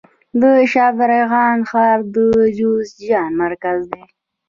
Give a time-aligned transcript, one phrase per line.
[0.41, 2.15] د شبرغان ښار د
[2.57, 4.03] جوزجان مرکز دی